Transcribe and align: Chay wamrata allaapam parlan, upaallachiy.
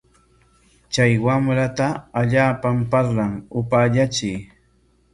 Chay 0.95 1.13
wamrata 1.25 1.87
allaapam 2.23 2.77
parlan, 2.91 3.33
upaallachiy. 3.63 4.37